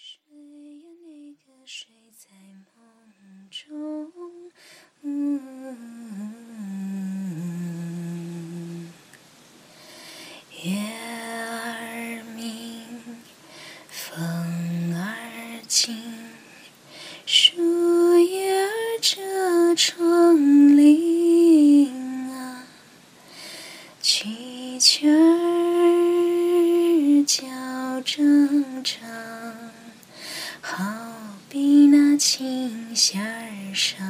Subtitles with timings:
[0.00, 0.14] 谁
[0.78, 0.86] 呀？
[1.02, 2.28] 那个谁在
[2.76, 2.78] 梦
[3.50, 4.12] 中？
[10.62, 10.70] 月
[11.50, 12.86] 儿明，
[13.88, 14.14] 风
[14.94, 15.96] 儿轻，
[17.26, 18.70] 树叶儿
[19.02, 21.90] 遮窗棂
[22.30, 22.64] 啊，
[24.00, 29.67] 蛐蛐儿叫正常，
[30.60, 30.84] 好
[31.48, 34.06] 比那琴弦儿上。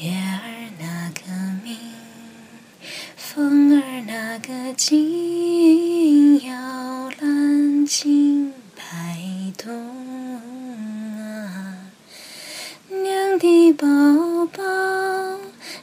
[0.00, 1.22] 月儿那个
[1.64, 1.76] 明，
[3.16, 8.82] 风儿那个轻，摇篮轻摆
[9.56, 9.72] 动
[11.18, 11.88] 啊。
[12.88, 13.86] 娘的宝
[14.46, 14.62] 宝，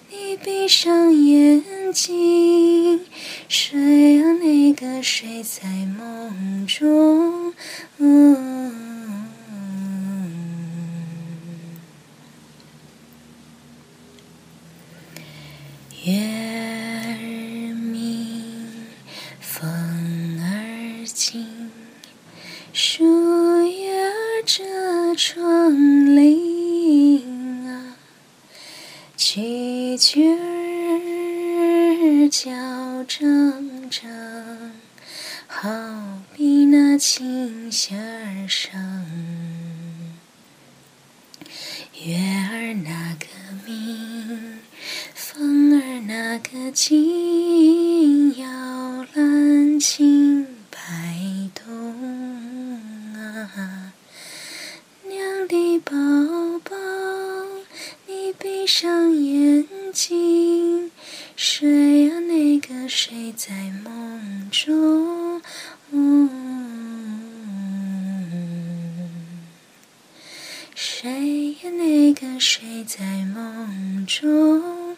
[0.09, 3.01] 你闭上眼睛，
[3.49, 4.31] 谁呀？
[4.33, 7.53] 那个谁在梦中？
[16.03, 18.43] 月儿明，
[19.39, 19.69] 风
[20.41, 21.69] 儿轻，
[22.73, 24.63] 树叶儿遮
[25.15, 27.21] 窗棂
[27.67, 27.95] 啊，
[29.15, 32.49] 蛐蛐儿叫
[33.03, 34.07] 铮铮，
[35.45, 35.69] 好
[36.35, 39.05] 比那琴弦儿上。
[42.03, 43.27] 月儿那个
[43.67, 44.00] 明，
[46.53, 48.45] 那个轻，摇
[49.13, 51.63] 篮轻摆动
[53.15, 53.93] 啊。
[55.07, 55.95] 娘的宝
[56.59, 56.75] 宝，
[58.05, 60.91] 你闭上眼睛，
[61.37, 62.19] 睡呀？
[62.19, 63.53] 那个睡在
[63.85, 65.41] 梦中？
[70.75, 71.69] 谁呀？
[71.69, 74.97] 那个谁在梦中？